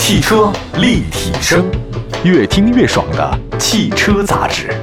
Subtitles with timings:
[0.00, 1.70] 汽车立体声，
[2.24, 4.74] 越听越爽的汽车杂志。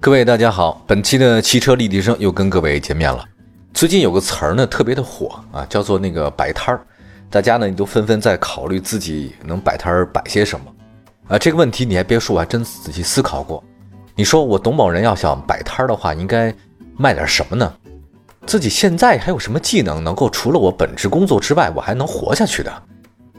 [0.00, 3.24] 各位大家好，本期的汽车立体声又跟各位见面了。
[3.72, 6.84] 最近有个词儿呢特别的火啊，叫做那个摆摊儿。
[7.30, 10.66] 大家呢都纷纷在考虑自己能摆摊儿摆些什么
[11.28, 11.38] 啊。
[11.38, 13.62] 这个问题你还别说，我还真仔细思考过。
[14.16, 16.52] 你说我董某人要想摆摊儿的话，应该
[16.98, 17.72] 卖点什么呢？
[18.46, 22.82] 自己现在还有什么技能能够除了我本职工作之外，我还能活下去的？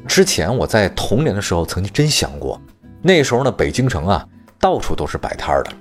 [0.09, 2.59] 之前我在童年的时候曾经真想过，
[2.99, 4.25] 那时候呢，北京城啊，
[4.59, 5.71] 到处都是摆摊儿的，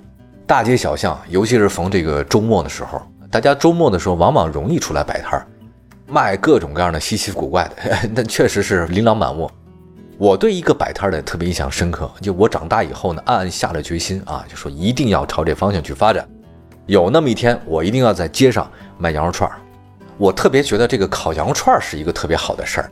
[0.45, 3.01] 大街小巷，尤其是逢这个周末的时候，
[3.31, 5.47] 大家周末的时候往往容易出来摆摊儿，
[6.05, 9.49] 卖各种各样的稀奇古怪的， 那确实是琳琅满目。
[10.19, 16.23] 我对一个摆摊的特别印象深刻，就我长大以后呢，暗暗下了决心啊，就说一定要朝这方向去发展。
[16.85, 19.57] 有那么一天，我一定要在街上卖羊肉串儿。
[20.19, 22.91] 我特别觉得这个烤羊肉串儿是一个特别好的事儿。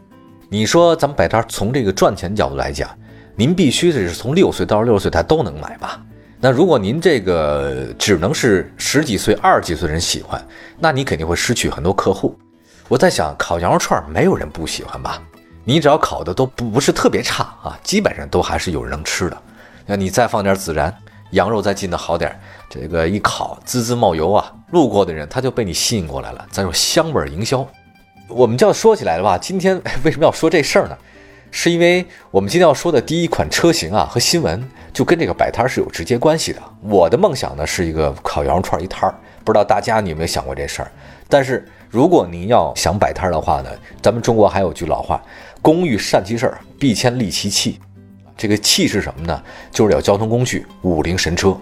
[0.49, 2.89] 你说咱们摆摊从这个赚钱角度来讲，
[3.35, 6.01] 您必须得是从六岁到六十岁他都能买吧？
[6.39, 10.41] 那如果您这个只能是十几岁、二十几岁人喜欢，
[10.79, 12.37] 那你肯定会失去很多客户。
[12.87, 15.21] 我在想，烤羊肉串没有人不喜欢吧？
[15.65, 19.37] 你只要烤的都不不是特别差啊，基本上都还是有人能吃的。
[19.85, 20.95] 那你再放点孜然，
[21.31, 22.39] 羊肉再进的好点，
[22.69, 26.45] 这个一烤滋滋冒油啊，路过的人他就被你吸引过来了。
[26.49, 27.67] 咱有香味营销。
[28.29, 30.97] 我们就要说起来的话，今天为什么要说这事儿呢？
[31.49, 34.61] 是因为我们今天要说的第一款车型啊和新闻
[34.91, 36.61] 就跟这个摆摊是有直接关系的。
[36.81, 40.91] 我的梦想呢是一个烤羊肉串一摊儿，不知道大家你有没有想过这事儿？
[41.29, 43.69] 但是如果您要想摆摊的话呢，
[44.01, 45.21] 咱们中国还有句老话：
[45.61, 47.79] 工欲善其事，必先利其器。
[48.35, 49.41] 这个器是什么呢？
[49.71, 51.57] 就是有交通工具，五菱神车。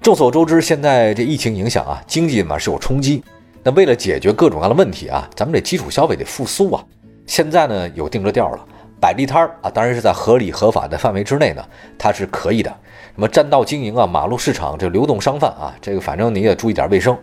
[0.00, 3.22] 众所周知，现在这疫情影响啊，经济嘛是有冲击。
[3.64, 6.84] 那为了解决各种各样的问题啊，咱们这基础消费得复苏啊。
[7.26, 8.66] 现在呢有定着调了，
[9.00, 11.64] 摆地摊儿啊，当然是在合理合法的范围之内呢，
[11.96, 12.70] 它是可以的。
[13.14, 17.16] 什么占道经营啊，马路市场这流动商贩啊，这个反正你也注意点卫生。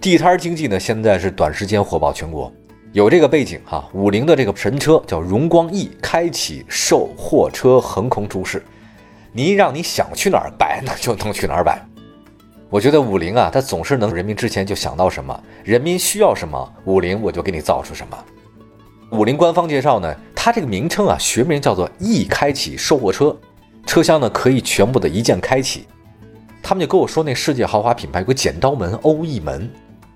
[0.00, 2.52] 地摊经济呢，现在是短时间火爆全国，
[2.90, 3.88] 有这个背景哈。
[3.92, 8.64] 五菱的这个神车叫荣光 E，开启售货车横空出世，
[9.32, 11.80] 你让你想去哪儿摆，那就能去哪儿摆。
[12.72, 18.16] 我觉得五菱啊，它总是能人民之前就想到什么，人民需要什么，五菱我就给你造出什么。
[19.10, 23.36] 五菱官方介绍呢，它这个名称啊，学名叫做易开启售货车，
[23.84, 25.86] 车厢呢可以全部的一键开启。
[26.62, 29.70] 他们就跟我说，那世界豪华品牌有个剪刀门欧翼门，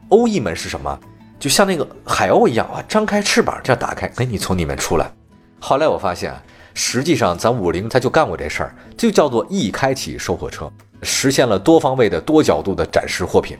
[0.08, 0.98] 欧翼门是什么？
[1.38, 5.12] 就像那个海鸥一样啊，张开翅膀这样打开，哎，你从里面出来。
[5.60, 6.34] 后来我发现，
[6.78, 10.70] 实际上咱五菱它就干过这事儿，就叫做一开启售货车。
[11.00, 13.56] 实现了多方位的多角度的展示货品。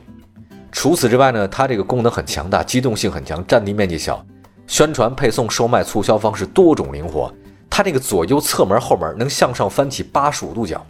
[0.71, 4.23] 除此之外呢，它这个功能很强大，机动性很强，占地面积小，
[4.67, 7.33] 宣传、配送、售卖、促销方式多种灵活。
[7.71, 10.85] 它这个左右侧门、后门能向上翻起八十五度角。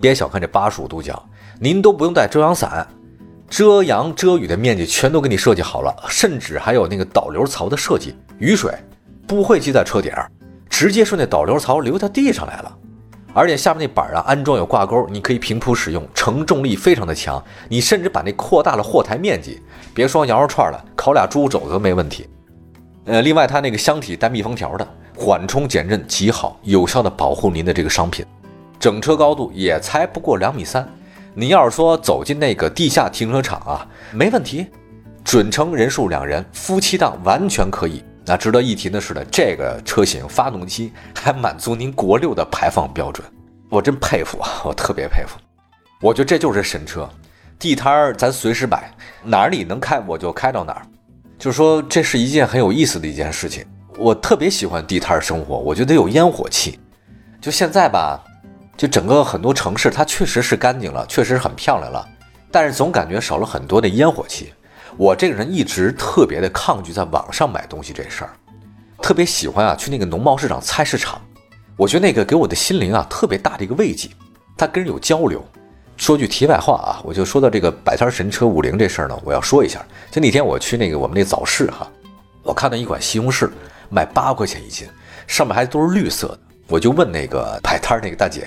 [0.00, 1.24] 别小看这八十五度角，
[1.60, 2.84] 您都不用带遮阳伞，
[3.48, 8.74] 遮阳遮雨的面积全都给你设计好了，甚至还有那个导流槽的设计，雨水
[9.28, 10.28] 不会积在车顶儿，
[10.68, 12.76] 直接顺那导流槽流到地上来了。
[13.32, 17.42] 而且下面那板啊，安装有挂钩，你可以平铺使用，承重力非常的强。
[17.68, 19.60] 你甚至把那扩大了货台面积，
[19.92, 22.26] 别说羊肉串了，烤俩猪肘子都没问题。
[23.04, 28.24] 呃，另外它那个箱体带密封条的，缓冲减震极好，有效的保护您的这个商品。
[28.80, 30.88] 整车高度也才不过两米三，
[31.34, 34.66] 你要是说走进那个地下停车场啊，没问题，
[35.22, 38.02] 准乘人数两人，夫妻档完全可以。
[38.26, 43.24] 那值得一提的是呢，这个车型发动机还满足您国六的排放标准，
[43.70, 45.38] 我真佩服啊，我特别佩服。
[46.00, 47.08] 我觉得这就是神车，
[47.56, 48.92] 地摊儿咱随时摆，
[49.22, 50.82] 哪里能开我就开到哪儿。
[51.38, 53.64] 就是说，这是一件很有意思的一件事情。
[53.96, 56.80] 我特别喜欢地摊生活，我觉得有烟火气。
[57.40, 58.20] 就现在吧，
[58.76, 62.04] 就整个很多城市它确实是干净了，确实很漂亮了，
[62.50, 64.52] 但是总感觉少了很多的烟火气。
[64.96, 68.30] 我这个人一直特别的抗拒在网上买东西这事儿，
[69.02, 71.20] 特别喜欢啊去那个农贸市场、菜市场，
[71.76, 74.08] 我觉得那个给我的心灵啊特别大的一个慰藉，
[74.56, 75.44] 他跟人有交流。
[75.98, 79.84] 说句题外话啊，我就说到这个摆摊神车五菱这事儿呢，我要说一下。
[80.10, 81.90] 就那天我去那个我们那早市哈，
[82.42, 83.50] 我看到一款西红柿
[83.88, 84.86] 卖八块钱一斤，
[85.26, 86.38] 上面还都是绿色的，
[86.68, 88.46] 我就问那个摆摊那个大姐，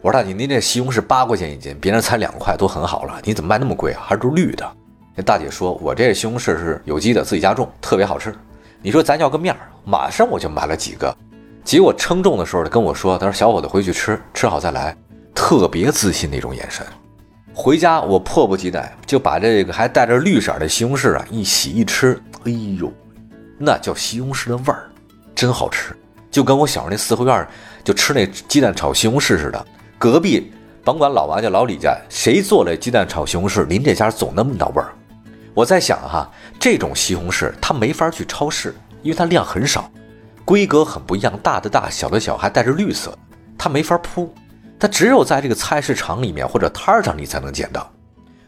[0.00, 4.02] 我说大姐您这西红柿八块钱一斤，别人才两块都很好了，你怎么卖那么贵啊？
[4.06, 4.66] 还是都绿的？
[5.18, 8.34] 那大姐说：“我这西红柿是有机的，自己家种，特别好吃。
[8.82, 11.16] 你说咱要个面儿，马上我就买了几个。
[11.64, 14.94] 结果称重的时候，他跟我说：‘他说小伙子回去吃，吃好再来。’
[15.34, 16.86] 特别自信那种眼神。
[17.54, 22.92] 回家我迫不及待就把这个还带着绿色的西红柿啊一洗一吃，哎呦，
[23.58, 24.84] 那叫西红柿的味儿，
[25.34, 25.96] 真好吃。
[26.30, 27.48] 就跟我小时候那四合院
[27.82, 29.66] 就吃那鸡蛋炒西红柿似的。
[29.96, 30.52] 隔壁
[30.84, 34.92] 甭管老王家老李家谁做了鸡蛋炒西红柿，您这家总那么道味儿。
[35.56, 36.30] 我在想哈，
[36.60, 39.90] 这种西红柿它没法去超市，因为它量很少，
[40.44, 43.16] 规格很不一样，大的大小的小，还带着绿色，
[43.56, 44.34] 它没法铺，
[44.78, 47.90] 它只有在这个菜市场里面或者摊儿上你才能见到。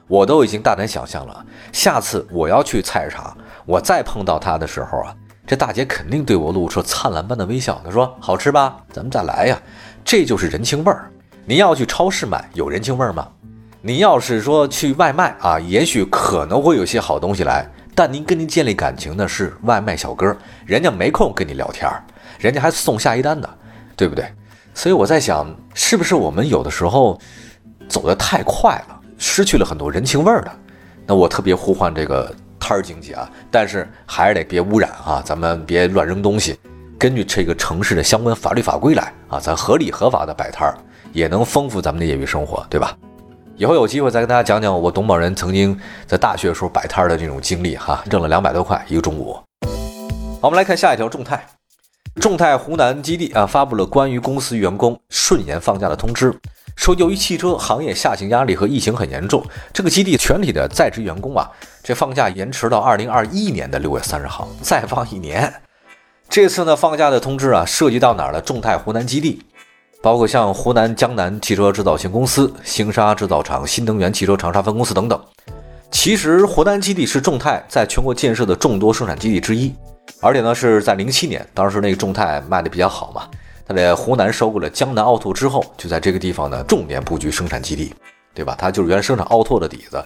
[0.07, 3.35] 我都已经大胆想象了，下次我要去菜市场，
[3.65, 5.15] 我再碰到它的时候啊，
[5.47, 7.81] 这大姐肯定对我露出灿烂般的微笑。
[7.83, 8.77] 她说：“好吃吧？
[8.93, 9.59] 咱们再来呀。”
[10.05, 11.11] 这就是人情味儿。
[11.47, 13.27] 您要去超市买，有人情味儿吗？
[13.81, 17.65] 您要是说去外卖啊，也许可能会有些好东西来，
[17.95, 20.37] 但您跟您建立感情的是外卖小哥，
[20.67, 21.89] 人家没空跟你聊天，
[22.41, 23.49] 人家还送下一单呢，
[23.95, 24.27] 对不对？
[24.75, 27.21] 所以我在想，是不是我们有的时候
[27.89, 30.51] 走得太快了，失去了很多人情味儿的？
[31.07, 36.59] 那我特别呼唤这个摊儿经济啊，但是还是得别污染啊，咱们别乱扔东西，
[36.99, 40.75] 根据这个城市的相关法律法规来啊，咱合理合法的摆摊儿，
[41.13, 42.93] 也能丰富咱们的业余生活，对吧？
[43.59, 45.77] 以后有机会再跟大家讲讲我董某人曾经
[46.07, 49.33] 在大学时候摆摊的这种经历哈，挣了两百多块一个中午。
[50.41, 51.45] 好，我们来看下一条，众泰，
[52.21, 56.33] 众泰湖南基地啊发布了关于公司员工顺延放假的通知，
[56.77, 61.51] 说由于汽车行业下行压力和疫情很严重，这个基地全体的在职员工啊，
[61.83, 65.53] 这放假延迟到二零二一年的六月三十号，再放一年。
[66.29, 68.41] 这次呢放假的通知啊，涉及到哪儿了？
[68.41, 69.43] 众泰湖南基地。
[70.00, 75.21] 包括像湖南江南汽车制造有限公司、星沙制造厂、新能源汽车长沙分公司等等。
[75.91, 79.75] 其实湖南基地是众泰在全国建设的众多生产基地之一，
[80.21, 83.23] 而且呢是在零七年，当时那个众泰卖的比较好嘛，
[83.67, 87.93] 他在湖南收购了江南奥拓之后，就在这个地方呢重点布局生产基地，
[88.35, 88.55] 对吧？
[88.59, 90.05] 他就是原来生产奥拓的底子。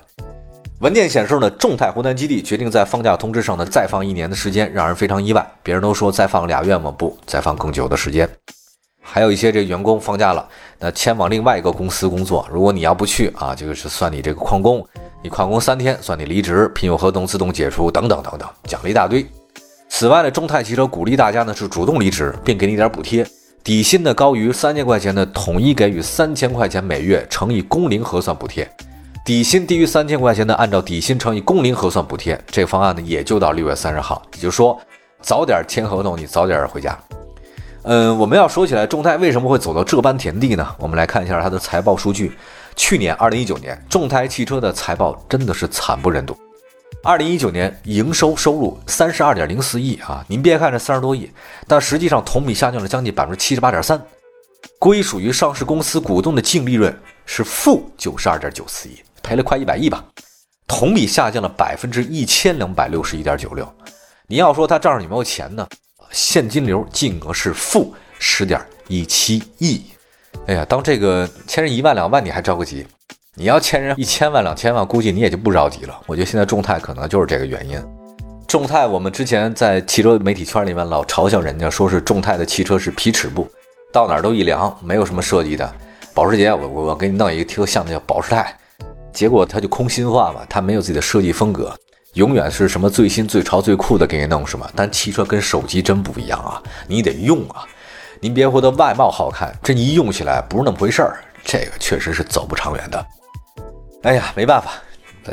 [0.80, 5.46] 文件显示呢，众泰湖南基地决定在放假通知上呢再放一年的时间，让人非常意外。
[5.62, 6.92] 别人都说再放俩月吗？
[6.96, 8.28] 不，再放更久的时间。
[9.02, 12.48] 还有一些这员工放假了，那迁往另外一个公司工作。
[12.50, 14.86] 如果你要不去啊，这个是算你这个旷工，
[15.22, 19.26] 你旷工三天算你离职，聘用合同自动解除等等等等，讲了一大堆。
[19.88, 23.26] 此外呢，众泰汽车鼓励大家呢是主动离职，并给你点补贴，
[23.62, 28.66] 底薪呢高于三千块钱的统一给予三千块钱每月乘以工龄核算补贴，
[29.24, 32.40] 底薪低于三千块钱的按照底薪乘以工龄核算补贴。
[32.46, 34.80] 这个方案呢也就到六月三十号，也就是说
[35.20, 36.98] 早点签合同，你早点回家。
[37.84, 40.74] 嗯，我们要说起来，众泰为什么会走到这般田地呢？
[40.78, 42.32] 我们来看一下它的财报数据。
[42.76, 46.36] 去年二零一九年，众泰汽车的财报真的是惨不忍睹。
[47.02, 51.28] 二零一九年营收收入三十二点零四亿啊，您别看这三十多亿，
[51.66, 54.00] 但实际上同比下降了将近百分之七十八点三。
[54.78, 56.96] 归属于上市公司股东的净利润
[57.26, 60.04] 是负九十二点九四亿，赔了快一百亿吧，
[60.68, 63.68] 同比下降了百分之一千两百六十一点九六。
[64.28, 65.66] 你要说他账上有没有钱呢？
[66.12, 69.82] 现金流净额是负十点一七亿，
[70.46, 72.86] 哎呀，当这个欠人一万两万你还着个急，
[73.34, 76.00] 你要欠人一千万两千万，估计你也就不着急了。
[76.06, 77.82] 我觉得现在众泰可能就是这个原因。
[78.46, 83.48] 众泰，我们之前在汽车媒体圈里面老嘲笑人家，说是众泰的汽车是皮尺布，
[83.90, 85.74] 到哪儿都一量，没有什么设计的。
[86.12, 88.54] 保时捷，我我我给你弄一个特像的叫保时泰，
[89.10, 91.74] 结果它就空心化嘛，它没有自己的设计风格。
[92.14, 97.64] 永远是什么最新、最潮、最酷的给你弄什么，但汽车跟手机真不一样啊，你得用啊。
[98.20, 103.06] 您别说它外貌好看，这一用起来不是那么回事儿，这个确实是走不长远的。
[104.02, 104.72] 哎呀，没办法，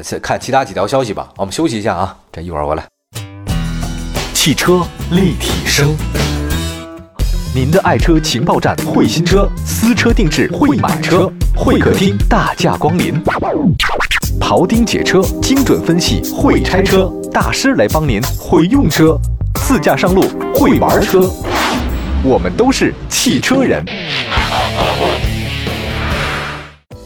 [0.02, 1.30] 再看其他几条消息吧。
[1.36, 2.86] 我们休息一下啊，这一会儿回来。
[4.34, 5.98] 汽车立体声，
[7.54, 13.22] 您的爱车情报站，会新车，私车定制，会买车，会客厅大驾光临。
[14.38, 19.18] 庖丁解车，精准分析；会拆车大师来帮您；会用车，
[19.56, 20.22] 自驾上路；
[20.54, 21.30] 会玩车，
[22.24, 23.84] 我们都是汽车人。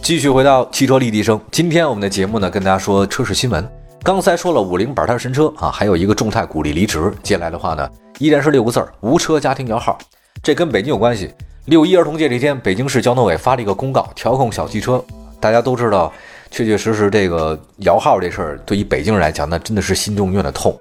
[0.01, 3.63] 继续回到汽车立体声，今天我们的节目呢，跟大家说车市新闻。
[4.01, 7.13] 刚才说了五菱板摊神车啊，还有一个众泰鼓励离职。
[7.21, 9.97] 接下来的话呢，依然是六个字儿：无车家庭摇号。
[10.41, 11.31] 这跟北京有关系。
[11.65, 15.01] 六一儿童节这天，北京市交通委发了一个公告，调控小汽车。
[15.39, 16.11] 大家都知道。
[16.53, 20.77] 确确实实，这个摇号这事儿对于北京人来讲，那真的是心中永远的痛。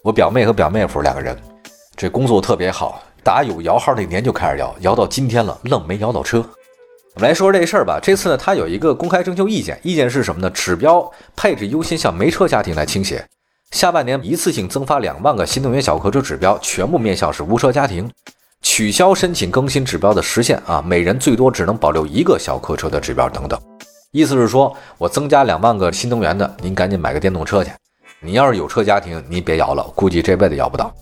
[0.00, 1.36] 我表妹和表妹夫两个人，
[1.96, 6.38] 这工作特别好，打有摇号那年就开始摇，摇到今天了，愣没摇到车。
[7.16, 7.98] 我们来说说这事儿吧。
[8.00, 10.48] 这次呢，他有一个公开征求意见，意见是什么呢？
[10.50, 13.26] 指标配置优先向没车家庭来倾斜。
[13.72, 18.08] 下半年一次性增发两万个新能源小客车指标，全部面向是无车家庭。
[18.62, 23.60] 取消申请更新指标的时限啊，每人最多只能保留一个小客车的指标等等。
[24.12, 27.70] 意思是说，我增加两万个新能源的，您赶紧买个电动车去。
[28.20, 30.92] 你要是有车家庭，您别摇了，估计这辈子摇不到。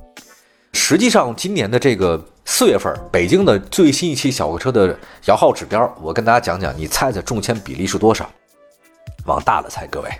[0.73, 8.29] 实际上，今年的这个四月份，北京的最新一期小客车的摇号指标，我跟大家讲讲，你猜猜中签比例是多少？
[9.27, 10.11] 往大了猜，各位，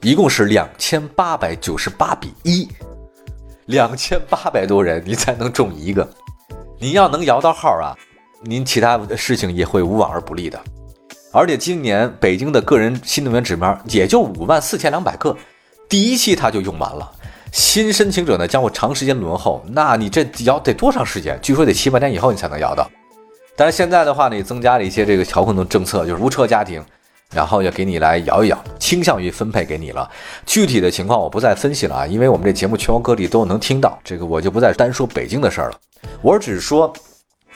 [0.00, 2.66] 一共是两千八百九十八比一，
[3.66, 6.08] 两千八百多人，你才能中一个。
[6.80, 7.94] 你要能摇到号啊，
[8.40, 10.58] 您其他的事情也会无往而不利的。
[11.32, 15.34] 而且今年北京的个人新能源指标也就五万四千两百个，
[15.88, 17.10] 第一期它就用完了。
[17.50, 21.38] 新申请者呢将会长时间轮候，那你这摇得多长时间？
[21.42, 22.88] 据说得七八年以后你才能摇到。
[23.56, 26.82] 但是现在的话呢，也增加了一些这个调控的政策，就是无车家庭，
[27.34, 30.10] 然后要给你来摇一摇，倾向于分配给你了。
[30.46, 35.78] 具体的情况我不再分析了啊，因为我们这节目全国各地都能听到，这个我就不再单说北京的事儿了。
[36.22, 36.90] 我只是说，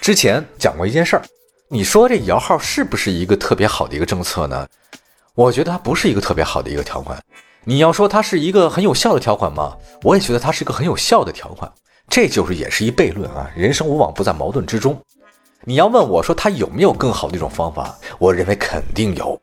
[0.00, 1.22] 之前讲过一件事儿，
[1.68, 4.68] 你说这摇号是不是一个特别好的一个政策呢？
[5.34, 7.20] 我觉得它不是一个特别好的一个条款。
[7.64, 9.76] 你要说它是一个很有效的条款吗？
[10.04, 11.68] 我也觉得它是一个很有效的条款，
[12.08, 13.50] 这就是也是一悖论啊。
[13.56, 14.96] 人生无往不在矛盾之中。
[15.64, 17.98] 你要问我说它有没有更好的一种方法？
[18.20, 19.36] 我认为肯定有，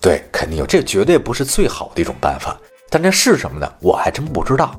[0.00, 0.64] 对，肯定有。
[0.64, 3.70] 这绝对不是最好的一种办法，但这是什么呢？
[3.80, 4.74] 我还真不知道。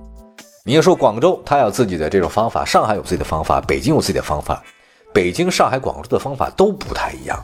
[0.65, 4.63] 你要说广州，它有自己的这种方法；上海有自己的方法；北京有自己的方法。
[5.13, 7.37] 北京、上海、广州的方法都不太一样，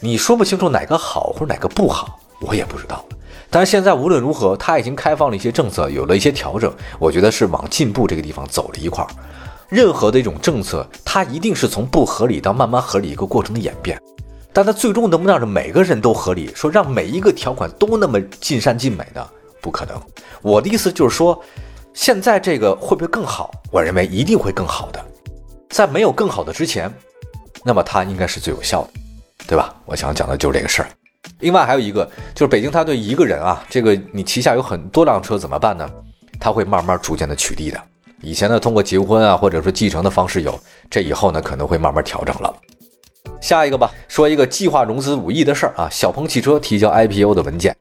[0.00, 3.04] 你说不清楚哪个好或者哪个不好，我也不知道。
[3.50, 9.10] 但是现在无论如何，它已经开放了一些政策，有了一些调整，我觉得是往进步这个地方走了一块儿。
[9.68, 14.00] 任何的一种政策，它一定是从不合理到慢慢合理一个过程的演变，
[14.52, 19.24] 但它最终能不能让每个人都合理，说让每一个条款都那么尽善尽美呢？
[19.60, 20.00] 不可能。
[20.42, 21.40] 我的意思就是说，
[21.92, 23.50] 现在这个会不会更好？
[23.70, 25.04] 我认为一定会更好的。
[25.68, 26.92] 在没有更好的之前，
[27.64, 28.90] 那么它应该是最有效的，
[29.46, 29.74] 对吧？
[29.84, 30.88] 我想讲的就是这个事儿。
[31.40, 35.88] 另外还有一个，就是北京它对一个人啊，这个你旗下有很多辆车怎么办呢？
[36.38, 37.80] 它会慢慢逐渐的取缔的。
[38.22, 42.54] 以前呢，通过结婚啊，或者说继承的方式有，这以后呢可能会慢慢调整了。
[43.40, 47.76] 下一个吧，说一个计划融资五亿的事儿啊，小鹏汽车提交 IPO 的文件。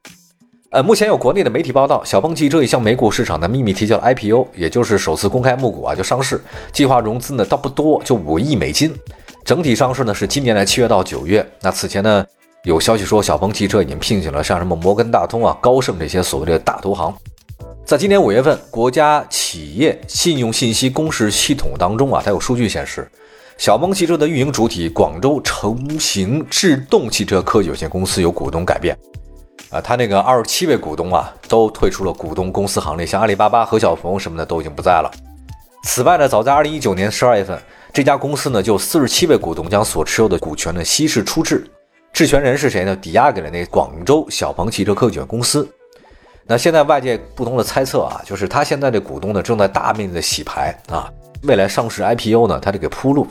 [0.72, 6.40] 呃，目前有国内的媒体报道，小鹏汽车已向美股市场的秘密提交了 IPO，也就是首次公开募股啊，就上市。
[6.72, 8.94] 计划融资呢倒不多，就五亿美金。
[9.44, 11.48] 整体上市呢是今年的七月到九月。
[11.62, 12.26] 那此前呢？
[12.64, 17.16] 有消息说，小鹏汽车已经聘请了像什么摩根大通啊、高盛这些所谓的大投行。
[17.86, 23.10] 在今年五月份，国家企业信用信息公示系统当中啊，它有数据显示，
[23.58, 28.94] 小鹏汽车的运营主体广州成行智动汽车科技有限公司有股东改变
[29.70, 35.10] 啊，它那个二十七位股东啊都退出了股东公司行列，像阿里巴巴、何小鹏什么的都已经不在了。
[35.86, 37.58] 此外呢，早在二零一九年十二月份，
[37.92, 41.66] 这家公司呢就四十七位股东将所持有的股权呢稀释出质。
[42.14, 42.96] 质权人是谁呢？
[42.96, 45.68] 抵押给了那广州小鹏汽车科技有限公司。
[46.46, 51.12] 那现在外界不同的猜测啊，就是他现在的股东呢正在大面积的洗牌啊，
[51.44, 53.28] 未来上市 IPO 呢他这个铺路。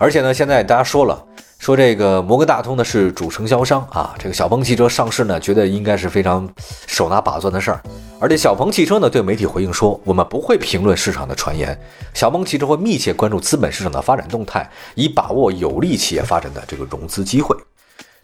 [0.00, 1.24] 而且呢，现在大家说了，
[1.58, 6.48] 说这个摩根大通呢是主承销商啊，这个小鹏汽车上市呢，觉得应该是非常
[6.86, 7.82] 手拿把攥的事儿。
[8.20, 11.76] 而且小鹏汽车呢对媒体回应说，我们不会评论市场的传言，
[12.14, 17.56] 小鹏汽车会密切关注资本市场的发展动态，以把握有利企业发展的这个融资机会。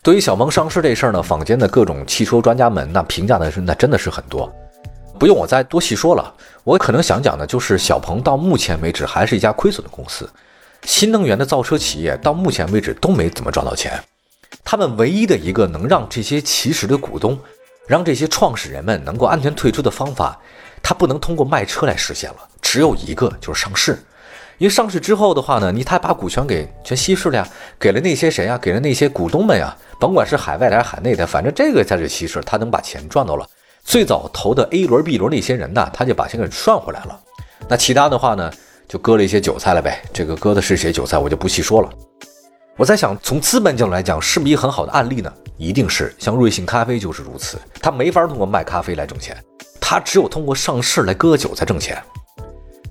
[0.01, 4.49] 对于小鹏上市这事儿呢，坊间的各种汽车专家们那评价的是那真的是很多，
[5.19, 6.33] 不用我再多细说了。
[6.63, 10.29] 我可能想讲的就是小鹏到目前为止还是一家亏损的公司，
[10.85, 14.03] 新能源的造车企业到目前为止都没怎么赚到钱。
[14.65, 17.39] 他们唯一的一个能让这些起始的股东，
[17.87, 20.39] 让这些创始人们能够安全退出的方法，
[20.83, 23.99] 他不能通过卖车来实现了，只有一个就是上市。
[24.59, 27.49] 因为上市之后的话呢，你他把股权给全稀释了呀，
[27.79, 28.57] 给了那些谁呀？
[28.57, 33.47] 给了那些股东们呀，甭管是海外的还是海内的，反正这个才是稀释，他能把钱赚到了。
[33.83, 37.21] 最早投的 A 轮、B 轮那些人呢，他就把钱给赚回来了。
[37.69, 38.51] 那其他的话呢，
[38.89, 40.03] 就割了一些韭菜了呗。
[40.13, 41.89] 这个割的是谁韭菜，我就不细说了。
[42.77, 45.33] 我在想，从资本角度来讲，是不是一个很好的案例呢？
[45.57, 49.37] 一定是，像瑞幸咖啡就是如此，他没法通过卖咖啡来挣钱，
[49.81, 51.97] 他只有通过上市来割韭菜挣钱。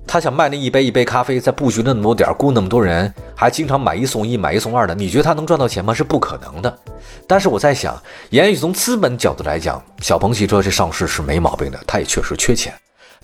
[0.06, 5.92] 他想卖那一杯一杯咖啡，在布局那么多点，雇那么多人，还经常买一送一、买一送二的，你觉得他能赚到钱吗？
[5.92, 6.78] 是不可能的。
[7.26, 12.72] 但是我在想，言语从资本角度来讲，小鹏汽车这上市是没毛病的，它也确实缺钱。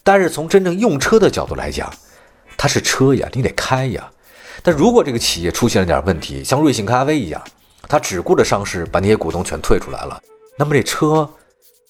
[0.02, 1.92] 但是从真正用车的角度来讲，
[2.60, 4.06] 它是车呀，你得开呀。
[4.62, 7.42] 但如果这个企业出现了点问题，像瑞幸咖啡一样，
[7.88, 10.20] 他只顾着上市，把那些股东全退出来了，
[10.58, 11.26] 那么这车，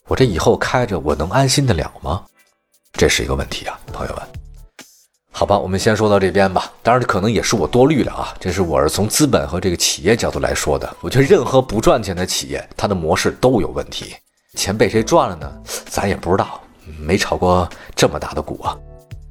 [0.06, 2.22] 我这以后开着，我能安心的了吗？
[2.92, 4.22] 这是一个问题啊，朋友们。
[5.32, 6.72] 好吧，我们先说到这边吧。
[6.84, 8.32] 当然，可能也是我多虑了啊。
[8.38, 10.96] 这是我是从资本和这个企业角度来说的。
[11.00, 14.14] 我觉得任何不赚钱的企业，它的模式都有问题。
[14.54, 15.52] 钱被谁赚了呢？
[15.88, 16.60] 咱也不知道，
[17.00, 18.78] 没炒过这么大的股啊。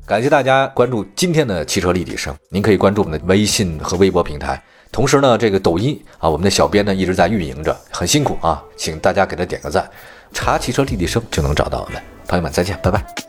[0.10, 4.60] 感谢大家关注今天的汽车立体声，您可以关注我们的微信和微博平台，
[4.92, 9.88] 同时呢，这个抖音啊，我们的小编呢一直在运营着，很辛苦啊，请大家给他点个赞，
[10.34, 13.29] 查汽车立体声就能找到我们，朋友们再见，拜拜。